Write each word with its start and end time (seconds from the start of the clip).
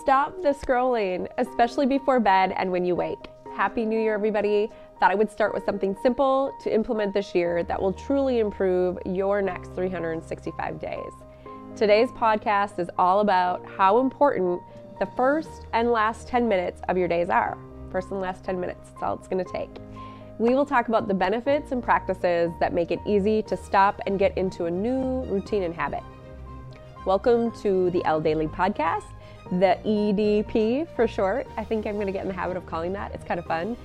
Stop 0.00 0.42
the 0.42 0.48
scrolling, 0.48 1.28
especially 1.38 1.86
before 1.86 2.18
bed 2.18 2.52
and 2.56 2.70
when 2.70 2.84
you 2.84 2.96
wake. 2.96 3.28
Happy 3.54 3.86
New 3.86 3.98
Year, 3.98 4.14
everybody. 4.14 4.68
Thought 4.98 5.12
I 5.12 5.14
would 5.14 5.30
start 5.30 5.54
with 5.54 5.64
something 5.64 5.96
simple 6.02 6.52
to 6.62 6.74
implement 6.74 7.14
this 7.14 7.32
year 7.34 7.62
that 7.62 7.80
will 7.80 7.92
truly 7.92 8.40
improve 8.40 8.98
your 9.06 9.40
next 9.40 9.72
365 9.74 10.80
days. 10.80 11.12
Today's 11.76 12.10
podcast 12.10 12.80
is 12.80 12.90
all 12.98 13.20
about 13.20 13.64
how 13.66 14.00
important 14.00 14.60
the 14.98 15.06
first 15.16 15.66
and 15.72 15.92
last 15.92 16.26
10 16.26 16.48
minutes 16.48 16.82
of 16.88 16.98
your 16.98 17.08
days 17.08 17.30
are. 17.30 17.56
First 17.92 18.10
and 18.10 18.20
last 18.20 18.44
10 18.44 18.58
minutes, 18.58 18.90
that's 18.90 19.02
all 19.02 19.14
it's 19.14 19.28
gonna 19.28 19.44
take. 19.44 19.70
We 20.38 20.54
will 20.54 20.66
talk 20.66 20.88
about 20.88 21.06
the 21.06 21.14
benefits 21.14 21.70
and 21.70 21.80
practices 21.80 22.50
that 22.58 22.74
make 22.74 22.90
it 22.90 22.98
easy 23.06 23.42
to 23.42 23.56
stop 23.56 24.00
and 24.06 24.18
get 24.18 24.36
into 24.36 24.64
a 24.64 24.70
new 24.70 25.22
routine 25.26 25.62
and 25.62 25.74
habit. 25.74 26.02
Welcome 27.06 27.52
to 27.62 27.90
the 27.90 28.04
Elle 28.04 28.20
Daily 28.20 28.48
Podcast, 28.48 29.04
the 29.60 29.78
EDP 29.84 30.88
for 30.96 31.06
short. 31.06 31.46
I 31.56 31.64
think 31.64 31.86
I'm 31.86 31.94
going 31.94 32.06
to 32.06 32.12
get 32.12 32.22
in 32.22 32.28
the 32.28 32.34
habit 32.34 32.56
of 32.56 32.66
calling 32.66 32.92
that. 32.94 33.14
It's 33.14 33.24
kind 33.24 33.38
of 33.38 33.46
fun. 33.46 33.76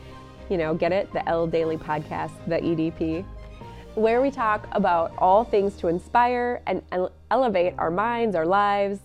You 0.49 0.57
know, 0.57 0.73
get 0.73 0.91
it? 0.91 1.11
The 1.13 1.27
Elle 1.27 1.47
Daily 1.47 1.77
Podcast, 1.77 2.31
the 2.47 2.57
EDP, 2.57 3.25
where 3.95 4.21
we 4.21 4.31
talk 4.31 4.67
about 4.71 5.13
all 5.17 5.43
things 5.43 5.75
to 5.77 5.87
inspire 5.87 6.61
and 6.65 6.81
elevate 7.29 7.75
our 7.77 7.91
minds, 7.91 8.35
our 8.35 8.45
lives, 8.45 8.99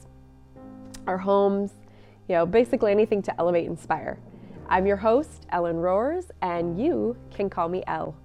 our 1.06 1.19
homes, 1.19 1.72
you 2.28 2.34
know, 2.34 2.46
basically 2.46 2.91
anything 2.91 3.20
to 3.22 3.41
elevate 3.41 3.66
inspire. 3.66 4.19
I'm 4.69 4.86
your 4.86 4.96
host, 4.96 5.46
Ellen 5.50 5.77
Roers, 5.77 6.30
and 6.41 6.80
you 6.80 7.16
can 7.34 7.50
call 7.50 7.69
me 7.69 7.84
Elle. 7.86 8.16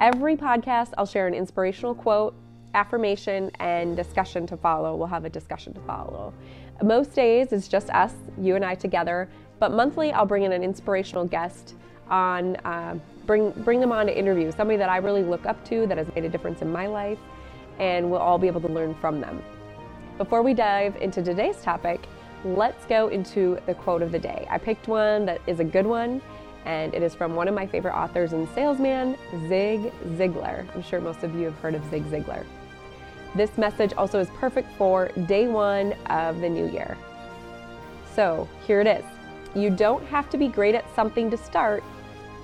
Every 0.00 0.36
podcast, 0.36 0.92
I'll 0.98 1.06
share 1.06 1.28
an 1.28 1.34
inspirational 1.34 1.94
quote 1.94 2.34
affirmation 2.74 3.50
and 3.58 3.96
discussion 3.96 4.46
to 4.48 4.56
follow. 4.56 4.94
We'll 4.96 5.06
have 5.06 5.24
a 5.24 5.30
discussion 5.30 5.72
to 5.74 5.80
follow. 5.80 6.34
Most 6.82 7.14
days 7.14 7.52
it's 7.52 7.68
just 7.68 7.88
us, 7.90 8.12
you 8.38 8.54
and 8.54 8.64
I 8.64 8.74
together, 8.74 9.28
but 9.58 9.72
monthly 9.72 10.12
I'll 10.12 10.26
bring 10.26 10.42
in 10.42 10.52
an 10.52 10.62
inspirational 10.62 11.24
guest 11.24 11.74
on 12.08 12.56
uh, 12.56 12.98
bring 13.26 13.50
bring 13.50 13.80
them 13.80 13.92
on 13.92 14.06
to 14.06 14.16
interview 14.16 14.52
somebody 14.52 14.76
that 14.76 14.88
I 14.88 14.98
really 14.98 15.22
look 15.22 15.46
up 15.46 15.64
to 15.70 15.86
that 15.86 15.98
has 15.98 16.06
made 16.14 16.24
a 16.24 16.28
difference 16.28 16.62
in 16.62 16.70
my 16.70 16.86
life, 16.86 17.18
and 17.78 18.10
we'll 18.10 18.20
all 18.20 18.38
be 18.38 18.46
able 18.46 18.60
to 18.60 18.68
learn 18.68 18.94
from 18.94 19.20
them. 19.20 19.42
Before 20.18 20.42
we 20.42 20.54
dive 20.54 20.96
into 20.96 21.22
today's 21.22 21.60
topic, 21.62 22.06
let's 22.44 22.84
go 22.86 23.08
into 23.08 23.58
the 23.66 23.74
quote 23.74 24.02
of 24.02 24.12
the 24.12 24.18
day. 24.18 24.46
I 24.50 24.58
picked 24.58 24.88
one 24.88 25.26
that 25.26 25.40
is 25.46 25.60
a 25.60 25.64
good 25.64 25.86
one 25.86 26.22
and 26.64 26.92
it 26.94 27.02
is 27.02 27.14
from 27.14 27.36
one 27.36 27.48
of 27.48 27.54
my 27.54 27.66
favorite 27.66 27.94
authors 27.94 28.32
and 28.32 28.48
salesman, 28.54 29.16
Zig 29.48 29.92
Ziglar. 30.16 30.66
I'm 30.74 30.82
sure 30.82 31.00
most 31.00 31.22
of 31.22 31.34
you 31.34 31.44
have 31.44 31.54
heard 31.60 31.76
of 31.76 31.90
Zig 31.90 32.04
Ziglar. 32.10 32.44
This 33.36 33.58
message 33.58 33.92
also 33.98 34.18
is 34.18 34.30
perfect 34.30 34.72
for 34.78 35.08
day 35.26 35.46
one 35.46 35.92
of 36.06 36.40
the 36.40 36.48
new 36.48 36.70
year. 36.70 36.96
So 38.14 38.48
here 38.66 38.80
it 38.80 38.86
is. 38.86 39.04
You 39.54 39.68
don't 39.68 40.02
have 40.06 40.30
to 40.30 40.38
be 40.38 40.48
great 40.48 40.74
at 40.74 40.86
something 40.96 41.30
to 41.30 41.36
start, 41.36 41.84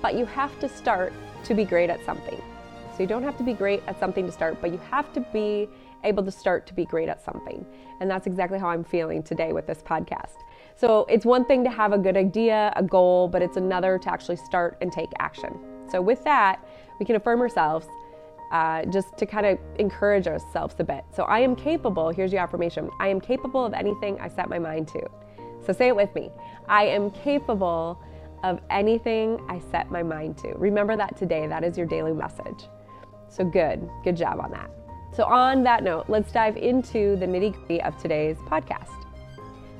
but 0.03 0.13
you 0.13 0.25
have 0.27 0.59
to 0.59 0.69
start 0.69 1.11
to 1.45 1.55
be 1.55 1.65
great 1.65 1.89
at 1.89 2.05
something. 2.05 2.39
So 2.95 3.01
you 3.01 3.07
don't 3.07 3.23
have 3.23 3.35
to 3.37 3.43
be 3.43 3.53
great 3.53 3.81
at 3.87 3.99
something 3.99 4.27
to 4.27 4.31
start, 4.31 4.61
but 4.61 4.71
you 4.71 4.77
have 4.91 5.11
to 5.13 5.21
be 5.33 5.67
able 6.03 6.23
to 6.25 6.31
start 6.31 6.67
to 6.67 6.75
be 6.75 6.85
great 6.85 7.09
at 7.09 7.25
something. 7.25 7.65
And 7.99 8.07
that's 8.07 8.27
exactly 8.27 8.59
how 8.59 8.67
I'm 8.67 8.83
feeling 8.83 9.23
today 9.23 9.51
with 9.51 9.65
this 9.65 9.81
podcast. 9.81 10.43
So 10.75 11.07
it's 11.09 11.25
one 11.25 11.43
thing 11.43 11.63
to 11.63 11.71
have 11.71 11.93
a 11.93 11.97
good 11.97 12.17
idea, 12.17 12.71
a 12.75 12.83
goal, 12.83 13.29
but 13.29 13.41
it's 13.41 13.57
another 13.57 13.97
to 13.97 14.11
actually 14.11 14.35
start 14.35 14.77
and 14.79 14.91
take 14.91 15.09
action. 15.17 15.57
So 15.89 16.03
with 16.03 16.23
that, 16.25 16.63
we 16.99 17.05
can 17.07 17.15
affirm 17.15 17.41
ourselves 17.41 17.87
uh, 18.53 18.85
just 18.85 19.17
to 19.17 19.25
kind 19.25 19.45
of 19.45 19.57
encourage 19.79 20.27
ourselves 20.27 20.75
a 20.79 20.83
bit. 20.83 21.03
So 21.13 21.23
I 21.23 21.39
am 21.39 21.55
capable, 21.55 22.09
here's 22.09 22.31
your 22.31 22.41
affirmation 22.41 22.89
I 22.99 23.09
am 23.09 23.19
capable 23.19 23.65
of 23.65 23.73
anything 23.73 24.19
I 24.21 24.29
set 24.29 24.47
my 24.47 24.59
mind 24.59 24.87
to. 24.89 25.01
So 25.65 25.73
say 25.73 25.87
it 25.87 25.95
with 25.95 26.13
me 26.15 26.29
I 26.69 26.85
am 26.85 27.11
capable 27.11 27.99
of 28.43 28.61
anything 28.69 29.43
I 29.49 29.59
set 29.71 29.89
my 29.89 30.03
mind 30.03 30.37
to. 30.39 30.53
Remember 30.55 30.95
that 30.95 31.17
today. 31.17 31.47
That 31.47 31.63
is 31.63 31.77
your 31.77 31.87
daily 31.87 32.13
message. 32.13 32.67
So 33.27 33.43
good. 33.43 33.89
Good 34.03 34.17
job 34.17 34.39
on 34.39 34.51
that. 34.51 34.69
So, 35.15 35.25
on 35.25 35.63
that 35.63 35.83
note, 35.83 36.05
let's 36.07 36.31
dive 36.31 36.57
into 36.57 37.15
the 37.17 37.27
nitty 37.27 37.53
gritty 37.53 37.81
of 37.83 37.95
today's 38.01 38.37
podcast. 38.37 39.05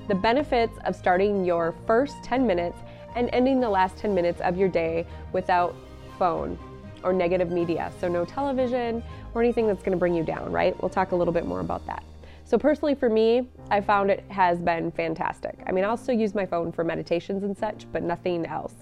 The 0.08 0.14
benefits 0.14 0.78
of 0.86 0.96
starting 0.96 1.44
your 1.44 1.74
first 1.88 2.24
10 2.24 2.46
minutes 2.46 2.78
and 3.16 3.32
ending 3.34 3.60
the 3.60 3.70
last 3.70 3.98
10 3.98 4.14
minutes 4.14 4.42
of 4.42 4.58
your 4.58 4.70
day 4.70 5.08
without 5.32 5.76
phone 6.20 6.60
or 7.04 7.14
negative 7.14 7.52
media. 7.52 7.92
So, 8.00 8.08
no 8.08 8.26
television 8.26 9.04
or 9.34 9.42
anything 9.42 9.68
that's 9.68 9.82
going 9.82 9.92
to 9.92 9.98
bring 9.98 10.14
you 10.14 10.24
down, 10.24 10.52
right? 10.52 10.80
We'll 10.82 10.90
talk 10.90 11.12
a 11.12 11.16
little 11.16 11.34
bit 11.34 11.46
more 11.46 11.60
about 11.60 11.86
that. 11.88 12.04
So, 12.46 12.58
personally, 12.58 12.96
for 12.96 13.10
me, 13.10 13.48
I 13.72 13.82
found 13.82 14.12
it 14.12 14.24
has 14.30 14.60
been 14.60 14.92
fantastic. 14.92 15.58
I 15.66 15.72
mean, 15.72 15.84
I 15.84 15.88
also 15.88 16.12
use 16.12 16.36
my 16.36 16.46
phone 16.46 16.72
for 16.72 16.84
meditations 16.84 17.44
and 17.44 17.58
such, 17.58 17.86
but 17.92 18.04
nothing 18.04 18.46
else. 18.46 18.74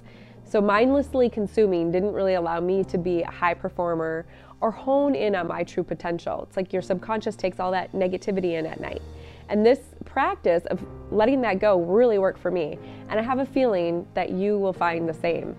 So, 0.43 0.59
mindlessly 0.59 1.29
consuming 1.29 1.91
didn't 1.91 2.13
really 2.13 2.33
allow 2.33 2.59
me 2.59 2.83
to 2.85 2.97
be 2.97 3.21
a 3.21 3.31
high 3.31 3.53
performer 3.53 4.25
or 4.61 4.71
hone 4.71 5.15
in 5.15 5.35
on 5.35 5.47
my 5.47 5.63
true 5.63 5.83
potential. 5.83 6.45
It's 6.47 6.57
like 6.57 6.71
your 6.71 6.81
subconscious 6.81 7.35
takes 7.35 7.59
all 7.59 7.71
that 7.71 7.91
negativity 7.93 8.53
in 8.59 8.65
at 8.65 8.79
night. 8.79 9.01
And 9.49 9.65
this 9.65 9.79
practice 10.05 10.63
of 10.65 10.81
letting 11.11 11.41
that 11.41 11.59
go 11.59 11.81
really 11.81 12.19
worked 12.19 12.39
for 12.39 12.51
me. 12.51 12.77
And 13.09 13.19
I 13.19 13.23
have 13.23 13.39
a 13.39 13.45
feeling 13.45 14.07
that 14.13 14.29
you 14.29 14.57
will 14.57 14.73
find 14.73 15.09
the 15.09 15.13
same. 15.13 15.55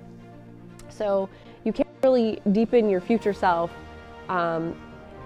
So, 0.88 1.28
really 2.02 2.40
deepen 2.50 2.88
your 2.88 3.00
future 3.00 3.32
self. 3.32 3.70
Um, 4.28 4.76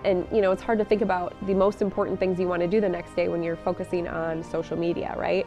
and 0.04 0.26
you 0.30 0.40
know, 0.40 0.52
it's 0.52 0.62
hard 0.62 0.78
to 0.78 0.84
think 0.84 1.02
about 1.02 1.34
the 1.46 1.54
most 1.54 1.82
important 1.82 2.20
things 2.20 2.38
you 2.38 2.46
want 2.46 2.62
to 2.62 2.68
do 2.68 2.80
the 2.80 2.88
next 2.88 3.16
day 3.16 3.28
when 3.28 3.42
you're 3.42 3.56
focusing 3.56 4.06
on 4.06 4.42
social 4.44 4.76
media, 4.76 5.14
right? 5.16 5.46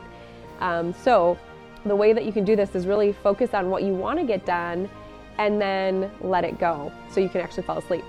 Um, 0.60 0.94
so, 0.94 1.38
the 1.86 1.96
way 1.96 2.12
that 2.12 2.26
you 2.26 2.34
can 2.34 2.44
do 2.44 2.58
this 2.58 2.76
is 2.76 2.86
really 2.86 3.14
focus 3.14 3.54
on 3.54 3.70
what 3.70 3.84
you 3.84 3.94
want 3.94 4.20
to 4.20 4.26
get 4.26 4.46
done 4.46 4.90
and 5.38 5.62
then 5.62 6.12
let 6.20 6.44
it 6.44 6.60
go 6.60 6.92
so 7.10 7.22
you 7.22 7.30
can 7.30 7.40
actually 7.40 7.64
fall 7.64 7.78
asleep. 7.78 8.04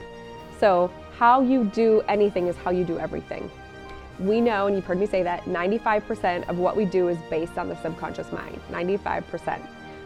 So, 0.59 0.91
how 1.17 1.41
you 1.41 1.65
do 1.65 2.03
anything 2.09 2.49
is 2.49 2.57
how 2.57 2.71
you 2.71 2.85
do 2.85 2.99
everything. 2.99 3.49
We 4.19 4.41
know, 4.41 4.67
and 4.67 4.75
you've 4.75 4.85
heard 4.85 4.99
me 4.99 5.07
say 5.07 5.23
that 5.23 5.45
95% 5.45 6.49
of 6.49 6.59
what 6.59 6.77
we 6.77 6.85
do 6.85 7.09
is 7.09 7.19
based 7.31 7.59
on 7.59 7.69
the 7.69 7.77
subconscious 7.81 8.33
mind. 8.33 8.61
95%. 8.71 9.61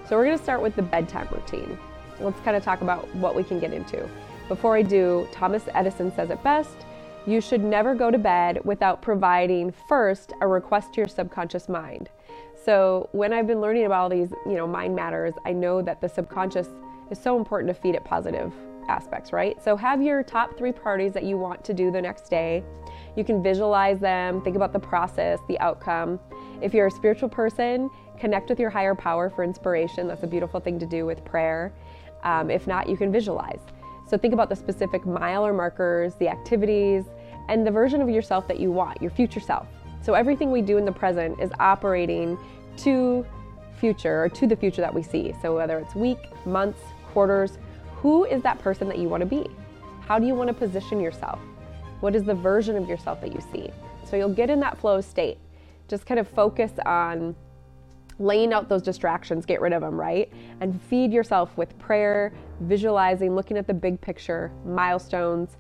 So, 0.06 0.16
we're 0.16 0.26
going 0.26 0.36
to 0.36 0.42
start 0.42 0.60
with 0.60 0.76
the 0.76 0.82
bedtime 0.82 1.28
routine 1.30 1.78
let's 2.20 2.40
kind 2.40 2.56
of 2.56 2.62
talk 2.62 2.80
about 2.80 3.12
what 3.16 3.34
we 3.34 3.44
can 3.44 3.60
get 3.60 3.72
into. 3.72 4.08
Before 4.48 4.76
I 4.76 4.82
do, 4.82 5.26
Thomas 5.32 5.64
Edison 5.74 6.14
says 6.14 6.30
it 6.30 6.42
best 6.42 6.84
you 7.26 7.40
should 7.40 7.64
never 7.64 7.94
go 7.94 8.10
to 8.10 8.18
bed 8.18 8.60
without 8.64 9.00
providing 9.00 9.72
first 9.88 10.34
a 10.40 10.46
request 10.46 10.92
to 10.92 11.00
your 11.00 11.08
subconscious 11.08 11.68
mind. 11.68 12.10
So, 12.64 13.08
when 13.12 13.32
I've 13.32 13.46
been 13.46 13.60
learning 13.60 13.86
about 13.86 14.02
all 14.02 14.08
these, 14.08 14.30
you 14.46 14.54
know, 14.54 14.66
mind 14.66 14.94
matters, 14.94 15.34
I 15.44 15.52
know 15.52 15.82
that 15.82 16.00
the 16.00 16.08
subconscious 16.08 16.68
is 17.10 17.18
so 17.18 17.36
important 17.38 17.74
to 17.74 17.80
feed 17.80 17.94
it 17.94 18.04
positive 18.04 18.52
aspects, 18.88 19.32
right? 19.32 19.62
So, 19.62 19.76
have 19.76 20.02
your 20.02 20.22
top 20.22 20.56
three 20.56 20.72
priorities 20.72 21.12
that 21.12 21.24
you 21.24 21.36
want 21.36 21.64
to 21.64 21.74
do 21.74 21.90
the 21.90 22.00
next 22.00 22.28
day. 22.28 22.62
You 23.16 23.24
can 23.24 23.42
visualize 23.42 24.00
them, 24.00 24.42
think 24.42 24.56
about 24.56 24.72
the 24.72 24.78
process, 24.78 25.40
the 25.48 25.58
outcome. 25.60 26.20
If 26.60 26.74
you're 26.74 26.88
a 26.88 26.90
spiritual 26.90 27.28
person, 27.28 27.90
connect 28.18 28.48
with 28.48 28.60
your 28.60 28.70
higher 28.70 28.94
power 28.94 29.30
for 29.30 29.44
inspiration. 29.44 30.08
That's 30.08 30.22
a 30.22 30.26
beautiful 30.26 30.60
thing 30.60 30.78
to 30.78 30.86
do 30.86 31.06
with 31.06 31.24
prayer. 31.24 31.72
Um, 32.24 32.50
if 32.50 32.66
not, 32.66 32.88
you 32.88 32.96
can 32.96 33.12
visualize. 33.12 33.60
So 34.08 34.18
think 34.18 34.34
about 34.34 34.48
the 34.48 34.56
specific 34.56 35.06
mile 35.06 35.46
or 35.46 35.52
markers, 35.52 36.14
the 36.16 36.28
activities, 36.28 37.04
and 37.48 37.66
the 37.66 37.70
version 37.70 38.00
of 38.00 38.08
yourself 38.08 38.48
that 38.48 38.58
you 38.58 38.72
want, 38.72 39.00
your 39.00 39.10
future 39.10 39.40
self. 39.40 39.66
So 40.02 40.14
everything 40.14 40.50
we 40.50 40.62
do 40.62 40.76
in 40.76 40.84
the 40.84 40.92
present 40.92 41.40
is 41.40 41.50
operating 41.60 42.38
to 42.78 43.24
future 43.78 44.24
or 44.24 44.28
to 44.30 44.46
the 44.46 44.56
future 44.56 44.82
that 44.82 44.92
we 44.92 45.02
see. 45.02 45.34
So 45.40 45.54
whether 45.54 45.78
it's 45.78 45.94
week, 45.94 46.18
months, 46.46 46.80
quarters, 47.12 47.58
who 47.96 48.24
is 48.24 48.42
that 48.42 48.58
person 48.58 48.88
that 48.88 48.98
you 48.98 49.08
want 49.08 49.22
to 49.22 49.26
be? 49.26 49.46
How 50.06 50.18
do 50.18 50.26
you 50.26 50.34
want 50.34 50.48
to 50.48 50.54
position 50.54 51.00
yourself? 51.00 51.38
What 52.00 52.14
is 52.14 52.24
the 52.24 52.34
version 52.34 52.76
of 52.76 52.88
yourself 52.88 53.20
that 53.22 53.32
you 53.32 53.40
see? 53.52 53.70
So 54.04 54.16
you'll 54.16 54.34
get 54.34 54.50
in 54.50 54.60
that 54.60 54.78
flow 54.78 55.00
state. 55.00 55.38
Just 55.88 56.04
kind 56.04 56.20
of 56.20 56.28
focus 56.28 56.72
on 56.84 57.34
laying 58.18 58.52
out 58.52 58.68
those 58.68 58.82
distractions, 58.82 59.44
get 59.44 59.60
rid 59.60 59.72
of 59.72 59.82
them, 59.82 59.98
right? 59.98 60.32
And 60.60 60.80
feed 60.82 61.12
yourself 61.12 61.56
with 61.56 61.76
prayer, 61.78 62.32
visualizing, 62.60 63.34
looking 63.34 63.56
at 63.56 63.66
the 63.66 63.74
big 63.74 64.00
picture, 64.00 64.52
milestones, 64.64 65.56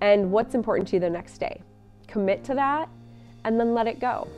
and 0.00 0.30
what's 0.30 0.54
important 0.54 0.88
to 0.88 0.96
you 0.96 1.00
the 1.00 1.10
next 1.10 1.38
day. 1.38 1.60
Commit 2.06 2.44
to 2.44 2.54
that 2.54 2.88
and 3.44 3.58
then 3.58 3.74
let 3.74 3.86
it 3.86 3.98
go. 3.98 4.28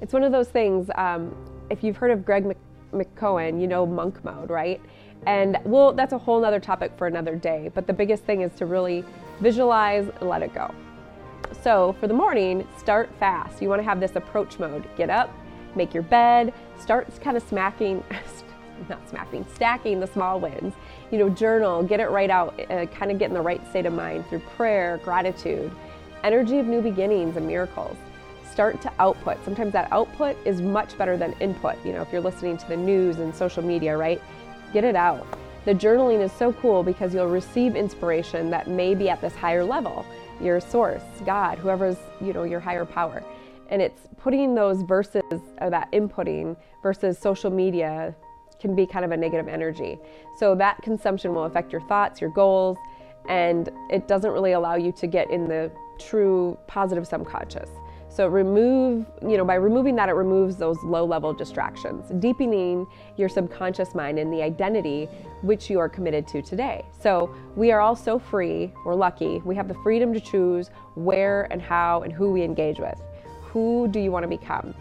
It's 0.00 0.12
one 0.12 0.22
of 0.22 0.32
those 0.32 0.48
things, 0.48 0.90
um, 0.96 1.34
if 1.70 1.82
you've 1.82 1.96
heard 1.96 2.10
of 2.10 2.24
Greg 2.24 2.44
McKeown, 2.92 3.60
you 3.60 3.66
know 3.66 3.86
monk 3.86 4.22
mode, 4.24 4.50
right? 4.50 4.80
And 5.26 5.58
well, 5.64 5.92
that's 5.92 6.12
a 6.12 6.18
whole 6.18 6.44
other 6.44 6.60
topic 6.60 6.92
for 6.96 7.06
another 7.06 7.36
day. 7.36 7.70
But 7.74 7.86
the 7.86 7.92
biggest 7.92 8.24
thing 8.24 8.42
is 8.42 8.52
to 8.56 8.66
really 8.66 9.04
visualize 9.40 10.08
and 10.20 10.28
let 10.28 10.42
it 10.42 10.54
go. 10.54 10.74
So 11.62 11.94
for 12.00 12.06
the 12.06 12.14
morning, 12.14 12.66
start 12.78 13.10
fast. 13.18 13.62
You 13.62 13.68
want 13.68 13.80
to 13.80 13.84
have 13.84 14.00
this 14.00 14.16
approach 14.16 14.58
mode. 14.58 14.86
Get 14.96 15.08
up, 15.08 15.34
make 15.76 15.94
your 15.94 16.02
bed, 16.04 16.52
start 16.78 17.08
kind 17.20 17.36
of 17.36 17.42
smacking, 17.42 18.02
not 18.88 19.08
smacking, 19.08 19.44
stacking 19.54 20.00
the 20.00 20.06
small 20.06 20.40
wins. 20.40 20.74
You 21.10 21.18
know, 21.18 21.28
journal, 21.28 21.82
get 21.82 22.00
it 22.00 22.10
right 22.10 22.30
out, 22.30 22.58
uh, 22.70 22.86
kind 22.86 23.10
of 23.10 23.18
get 23.18 23.28
in 23.28 23.34
the 23.34 23.40
right 23.40 23.66
state 23.70 23.86
of 23.86 23.92
mind 23.92 24.26
through 24.28 24.40
prayer, 24.56 25.00
gratitude, 25.04 25.70
energy 26.22 26.58
of 26.58 26.66
new 26.66 26.80
beginnings 26.80 27.36
and 27.36 27.46
miracles. 27.46 27.96
start 28.50 28.80
to 28.80 28.92
output. 29.00 29.36
Sometimes 29.44 29.72
that 29.72 29.88
output 29.90 30.36
is 30.44 30.60
much 30.60 30.96
better 30.96 31.16
than 31.16 31.32
input. 31.40 31.74
You 31.84 31.92
know, 31.92 32.02
if 32.02 32.12
you're 32.12 32.20
listening 32.20 32.56
to 32.58 32.68
the 32.68 32.76
news 32.76 33.18
and 33.18 33.34
social 33.34 33.64
media, 33.64 33.96
right? 33.96 34.22
Get 34.72 34.84
it 34.84 34.94
out. 34.94 35.26
The 35.64 35.74
journaling 35.74 36.20
is 36.20 36.30
so 36.30 36.52
cool 36.52 36.84
because 36.84 37.14
you'll 37.14 37.26
receive 37.26 37.74
inspiration 37.74 38.50
that 38.50 38.68
may 38.68 38.94
be 38.94 39.08
at 39.08 39.20
this 39.20 39.34
higher 39.34 39.64
level, 39.64 40.06
your 40.40 40.60
source, 40.60 41.02
God, 41.24 41.58
whoever's, 41.58 41.96
you 42.20 42.32
know, 42.32 42.44
your 42.44 42.60
higher 42.60 42.84
power. 42.84 43.24
And 43.70 43.80
it's 43.82 44.02
putting 44.18 44.54
those 44.54 44.82
verses 44.82 45.22
or 45.60 45.70
that 45.70 45.90
inputting 45.92 46.56
versus 46.82 47.18
social 47.18 47.50
media 47.50 48.14
can 48.60 48.74
be 48.74 48.86
kind 48.86 49.04
of 49.04 49.10
a 49.10 49.16
negative 49.16 49.48
energy. 49.48 49.98
So 50.38 50.54
that 50.56 50.80
consumption 50.82 51.34
will 51.34 51.44
affect 51.44 51.72
your 51.72 51.82
thoughts, 51.82 52.20
your 52.20 52.30
goals, 52.30 52.78
and 53.28 53.70
it 53.90 54.06
doesn't 54.08 54.30
really 54.30 54.52
allow 54.52 54.74
you 54.76 54.92
to 54.92 55.06
get 55.06 55.30
in 55.30 55.48
the 55.48 55.70
true 55.98 56.58
positive 56.66 57.06
subconscious. 57.06 57.70
So 58.08 58.28
remove, 58.28 59.06
you 59.22 59.36
know, 59.36 59.44
by 59.44 59.56
removing 59.56 59.96
that, 59.96 60.08
it 60.08 60.12
removes 60.12 60.56
those 60.56 60.76
low 60.84 61.04
level 61.04 61.32
distractions, 61.32 62.12
deepening 62.20 62.86
your 63.16 63.28
subconscious 63.28 63.92
mind 63.92 64.20
and 64.20 64.32
the 64.32 64.40
identity 64.40 65.06
which 65.42 65.68
you 65.68 65.80
are 65.80 65.88
committed 65.88 66.28
to 66.28 66.40
today. 66.40 66.84
So 67.00 67.34
we 67.56 67.72
are 67.72 67.80
all 67.80 67.96
so 67.96 68.20
free, 68.20 68.72
we're 68.84 68.94
lucky. 68.94 69.38
We 69.44 69.56
have 69.56 69.66
the 69.66 69.74
freedom 69.82 70.14
to 70.14 70.20
choose 70.20 70.70
where 70.94 71.48
and 71.50 71.60
how 71.60 72.02
and 72.02 72.12
who 72.12 72.30
we 72.30 72.42
engage 72.42 72.78
with. 72.78 73.00
Who 73.54 73.86
do 73.86 74.00
you 74.00 74.10
want 74.10 74.24
to 74.24 74.28
become? 74.28 74.74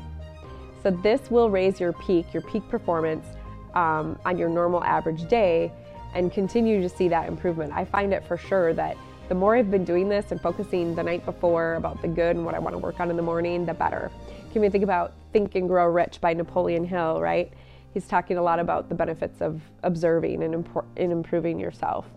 So 0.81 0.89
this 0.89 1.29
will 1.29 1.51
raise 1.51 1.79
your 1.79 1.93
peak, 1.93 2.33
your 2.33 2.41
peak 2.41 2.67
performance 2.69 3.27
um, 3.75 4.17
on 4.25 4.35
your 4.35 4.49
normal 4.49 4.83
average 4.83 5.27
day 5.27 5.71
and 6.15 6.31
continue 6.31 6.81
to 6.81 6.89
see 6.89 7.07
that 7.07 7.27
improvement. 7.27 7.71
I 7.71 7.85
find 7.85 8.13
it 8.13 8.27
for 8.27 8.35
sure 8.35 8.73
that 8.73 8.97
the 9.29 9.35
more 9.35 9.55
I've 9.55 9.69
been 9.69 9.85
doing 9.85 10.09
this 10.09 10.31
and 10.31 10.41
focusing 10.41 10.95
the 10.95 11.03
night 11.03 11.23
before 11.23 11.75
about 11.75 12.01
the 12.01 12.07
good 12.07 12.35
and 12.35 12.45
what 12.45 12.55
I 12.55 12.59
want 12.59 12.73
to 12.73 12.79
work 12.79 12.99
on 12.99 13.11
in 13.11 13.15
the 13.15 13.21
morning, 13.21 13.63
the 13.63 13.75
better. 13.75 14.11
Can 14.51 14.61
we 14.63 14.69
think 14.69 14.83
about 14.83 15.13
Think 15.33 15.53
and 15.53 15.67
Grow 15.67 15.85
Rich 15.85 16.19
by 16.19 16.33
Napoleon 16.33 16.83
Hill, 16.83 17.21
right? 17.21 17.53
He's 17.93 18.07
talking 18.07 18.37
a 18.37 18.41
lot 18.41 18.57
about 18.57 18.89
the 18.89 18.95
benefits 18.95 19.39
of 19.39 19.61
observing 19.83 20.41
and, 20.41 20.55
imp- 20.55 20.85
and 20.97 21.11
improving 21.11 21.59
yourself. 21.59 22.07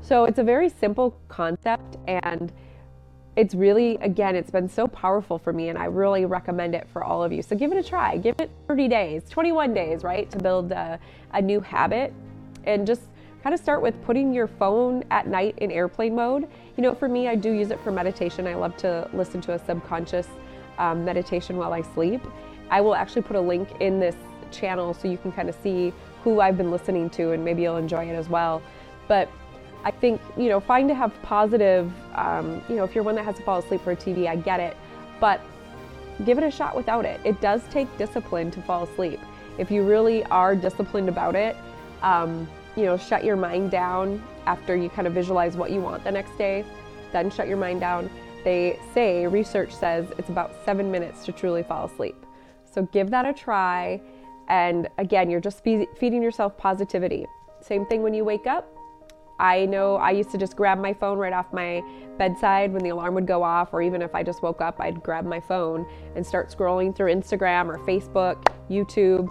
So 0.00 0.24
it's 0.24 0.40
a 0.40 0.44
very 0.44 0.68
simple 0.68 1.16
concept 1.28 1.96
and 2.08 2.52
it's 3.34 3.54
really 3.54 3.96
again 3.96 4.36
it's 4.36 4.50
been 4.50 4.68
so 4.68 4.86
powerful 4.86 5.38
for 5.38 5.52
me 5.52 5.68
and 5.68 5.78
i 5.78 5.86
really 5.86 6.26
recommend 6.26 6.74
it 6.74 6.86
for 6.92 7.02
all 7.02 7.22
of 7.22 7.32
you 7.32 7.42
so 7.42 7.56
give 7.56 7.72
it 7.72 7.78
a 7.78 7.82
try 7.82 8.16
give 8.16 8.34
it 8.40 8.50
30 8.68 8.88
days 8.88 9.22
21 9.30 9.72
days 9.72 10.04
right 10.04 10.30
to 10.30 10.38
build 10.38 10.70
a, 10.72 10.98
a 11.32 11.40
new 11.40 11.60
habit 11.60 12.12
and 12.64 12.86
just 12.86 13.02
kind 13.42 13.54
of 13.54 13.60
start 13.60 13.82
with 13.82 14.00
putting 14.04 14.32
your 14.32 14.46
phone 14.46 15.02
at 15.10 15.26
night 15.26 15.58
in 15.58 15.70
airplane 15.70 16.14
mode. 16.14 16.48
You 16.76 16.82
know, 16.82 16.94
for 16.94 17.08
me, 17.08 17.28
I 17.28 17.34
do 17.34 17.50
use 17.50 17.70
it 17.70 17.80
for 17.80 17.90
meditation. 17.90 18.46
I 18.46 18.54
love 18.54 18.76
to 18.78 19.08
listen 19.12 19.40
to 19.42 19.54
a 19.54 19.58
subconscious 19.58 20.28
um, 20.78 21.04
meditation 21.04 21.56
while 21.56 21.72
I 21.72 21.82
sleep. 21.82 22.22
I 22.70 22.80
will 22.80 22.94
actually 22.94 23.22
put 23.22 23.36
a 23.36 23.40
link 23.40 23.68
in 23.80 23.98
this 23.98 24.14
channel 24.50 24.94
so 24.94 25.08
you 25.08 25.18
can 25.18 25.32
kind 25.32 25.48
of 25.48 25.56
see 25.62 25.92
who 26.22 26.40
I've 26.40 26.56
been 26.56 26.70
listening 26.70 27.10
to 27.10 27.32
and 27.32 27.44
maybe 27.44 27.62
you'll 27.62 27.76
enjoy 27.76 28.04
it 28.04 28.14
as 28.14 28.28
well. 28.28 28.62
But 29.08 29.28
I 29.84 29.90
think, 29.90 30.20
you 30.36 30.48
know, 30.48 30.60
fine 30.60 30.86
to 30.88 30.94
have 30.94 31.12
positive, 31.22 31.92
um, 32.14 32.62
you 32.68 32.76
know, 32.76 32.84
if 32.84 32.94
you're 32.94 33.04
one 33.04 33.14
that 33.16 33.24
has 33.24 33.36
to 33.36 33.42
fall 33.42 33.58
asleep 33.58 33.82
for 33.82 33.92
a 33.92 33.96
TV, 33.96 34.28
I 34.28 34.36
get 34.36 34.60
it. 34.60 34.76
But 35.20 35.40
give 36.24 36.38
it 36.38 36.44
a 36.44 36.50
shot 36.50 36.76
without 36.76 37.04
it. 37.04 37.20
It 37.24 37.40
does 37.40 37.62
take 37.70 37.88
discipline 37.98 38.50
to 38.52 38.62
fall 38.62 38.84
asleep. 38.84 39.18
If 39.58 39.70
you 39.70 39.82
really 39.82 40.24
are 40.24 40.54
disciplined 40.54 41.08
about 41.08 41.34
it, 41.34 41.56
um, 42.02 42.48
you 42.76 42.84
know, 42.84 42.96
shut 42.96 43.24
your 43.24 43.36
mind 43.36 43.70
down 43.70 44.22
after 44.46 44.76
you 44.76 44.88
kind 44.88 45.06
of 45.06 45.14
visualize 45.14 45.56
what 45.56 45.70
you 45.70 45.80
want 45.80 46.04
the 46.04 46.12
next 46.12 46.36
day, 46.38 46.64
then 47.12 47.30
shut 47.30 47.48
your 47.48 47.58
mind 47.58 47.80
down. 47.80 48.08
They 48.44 48.78
say, 48.94 49.26
research 49.26 49.72
says 49.72 50.06
it's 50.18 50.28
about 50.28 50.54
seven 50.64 50.90
minutes 50.90 51.24
to 51.26 51.32
truly 51.32 51.62
fall 51.62 51.86
asleep. 51.86 52.16
So 52.70 52.82
give 52.92 53.10
that 53.10 53.26
a 53.26 53.32
try. 53.32 54.00
And 54.48 54.88
again, 54.98 55.30
you're 55.30 55.40
just 55.40 55.62
feeding 55.62 56.22
yourself 56.22 56.56
positivity. 56.56 57.26
Same 57.60 57.86
thing 57.86 58.02
when 58.02 58.14
you 58.14 58.24
wake 58.24 58.46
up. 58.46 58.76
I 59.42 59.66
know 59.66 59.96
I 59.96 60.12
used 60.12 60.30
to 60.30 60.38
just 60.38 60.54
grab 60.54 60.78
my 60.78 60.94
phone 60.94 61.18
right 61.18 61.32
off 61.32 61.52
my 61.52 61.82
bedside 62.16 62.72
when 62.72 62.84
the 62.84 62.90
alarm 62.90 63.14
would 63.14 63.26
go 63.26 63.42
off, 63.42 63.74
or 63.74 63.82
even 63.82 64.00
if 64.00 64.14
I 64.14 64.22
just 64.22 64.40
woke 64.40 64.60
up, 64.60 64.76
I'd 64.78 65.02
grab 65.02 65.26
my 65.26 65.40
phone 65.40 65.84
and 66.14 66.24
start 66.24 66.48
scrolling 66.56 66.94
through 66.94 67.12
Instagram 67.12 67.66
or 67.66 67.78
Facebook, 67.78 68.46
YouTube. 68.70 69.28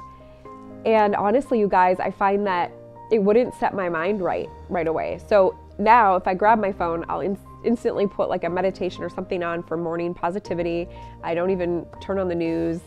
And 0.85 1.15
honestly, 1.15 1.59
you 1.59 1.69
guys, 1.69 2.01
I 2.01 2.11
find 2.11 2.45
that 2.45 2.73
it 3.09 3.19
wouldn't 3.23 3.55
set 3.55 3.73
my 3.73 3.87
mind 3.87 4.21
right 4.21 4.49
right 4.67 4.87
away. 4.87 5.17
So 5.29 5.57
now 5.79 6.17
if 6.17 6.27
I 6.27 6.33
grab 6.33 6.59
my 6.59 6.73
phone, 6.73 7.05
I'll 7.07 7.21
in- 7.21 7.39
instantly 7.63 8.05
put 8.05 8.27
like 8.27 8.43
a 8.43 8.49
meditation 8.49 9.03
or 9.03 9.09
something 9.09 9.43
on 9.43 9.63
for 9.63 9.77
morning 9.77 10.13
positivity. 10.13 10.89
I 11.23 11.33
don't 11.33 11.51
even 11.51 11.85
turn 12.01 12.19
on 12.19 12.27
the 12.27 12.35
news 12.35 12.81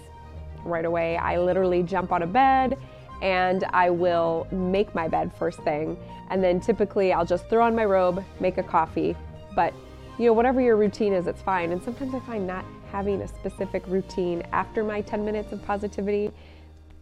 right 0.62 0.84
away. 0.84 1.16
I 1.16 1.38
literally 1.38 1.82
jump 1.82 2.12
out 2.12 2.20
of 2.20 2.34
bed 2.34 2.78
and 3.22 3.64
I 3.70 3.90
will 3.90 4.46
make 4.50 4.94
my 4.94 5.08
bed 5.08 5.32
first 5.38 5.60
thing. 5.62 5.96
And 6.30 6.42
then 6.42 6.60
typically 6.60 7.12
I'll 7.12 7.26
just 7.26 7.48
throw 7.48 7.64
on 7.64 7.74
my 7.74 7.84
robe, 7.84 8.24
make 8.40 8.58
a 8.58 8.62
coffee. 8.62 9.16
But 9.54 9.72
you 10.18 10.26
know, 10.26 10.32
whatever 10.32 10.60
your 10.60 10.76
routine 10.76 11.12
is, 11.12 11.26
it's 11.26 11.42
fine. 11.42 11.72
And 11.72 11.82
sometimes 11.82 12.14
I 12.14 12.20
find 12.20 12.46
not 12.46 12.64
having 12.90 13.22
a 13.22 13.28
specific 13.28 13.82
routine 13.86 14.42
after 14.52 14.84
my 14.84 15.00
10 15.00 15.24
minutes 15.24 15.52
of 15.52 15.64
positivity 15.64 16.30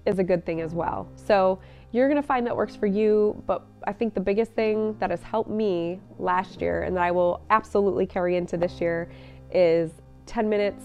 is 0.07 0.19
a 0.19 0.25
good 0.25 0.45
thing 0.47 0.61
as 0.61 0.73
well. 0.73 1.09
So 1.17 1.59
you're 1.93 2.09
to 2.09 2.23
find 2.23 2.47
that 2.47 2.57
works 2.57 2.75
for 2.75 2.87
you. 2.87 3.43
But 3.47 3.63
I 3.85 3.93
think 3.93 4.15
the 4.15 4.21
biggest 4.21 4.53
thing 4.53 4.97
that 4.99 5.11
has 5.11 5.23
helped 5.23 5.51
me 5.51 6.01
last 6.19 6.61
year 6.61 6.83
and 6.83 6.97
that 6.97 7.03
I 7.03 7.11
will 7.11 7.43
absolutely 7.51 8.07
carry 8.07 8.37
into 8.37 8.57
this 8.57 8.81
year 8.81 9.11
is 9.53 9.91
10 10.27 10.49
minutes 10.49 10.83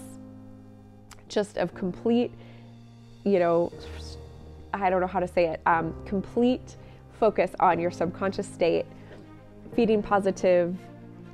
just 1.28 1.56
of 1.56 1.74
complete, 1.74 2.32
you 3.24 3.38
know, 3.38 3.72
I 4.74 4.90
don't 4.90 5.00
know 5.00 5.06
how 5.06 5.20
to 5.20 5.28
say 5.28 5.46
it, 5.46 5.60
um, 5.66 5.94
complete 6.04 6.76
focus 7.18 7.52
on 7.60 7.78
your 7.78 7.90
subconscious 7.90 8.46
state, 8.46 8.86
feeding 9.74 10.02
positive 10.02 10.76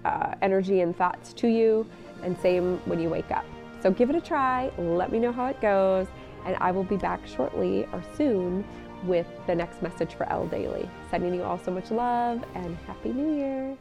uh, 0.05 0.35
energy 0.43 0.81
and 0.81 0.97
thoughts 0.97 1.33
to 1.35 1.49
you, 1.49 1.87
and 2.23 2.39
same 2.39 2.79
when 2.87 3.01
you 3.01 3.09
wake 3.09 3.31
up. 3.31 3.45
So 3.83 3.91
give 3.91 4.11
it 4.11 4.17
a 4.17 4.21
try. 4.21 4.71
Let 4.79 5.13
me 5.13 5.19
know 5.19 5.33
how 5.33 5.47
it 5.47 5.61
goes, 5.61 6.07
and 6.47 6.57
I 6.57 6.71
will 6.71 6.85
be 6.85 6.97
back 6.97 7.27
shortly 7.27 7.87
or 7.93 8.03
soon 8.17 8.65
with 9.05 9.27
the 9.47 9.55
next 9.55 9.83
message 9.83 10.15
for 10.15 10.29
Elle 10.31 10.47
Daily. 10.47 10.89
Sending 11.11 11.35
you 11.35 11.43
all 11.43 11.59
so 11.59 11.71
much 11.71 11.91
love 11.91 12.43
and 12.55 12.77
Happy 12.87 13.13
New 13.13 13.37
Year. 13.37 13.77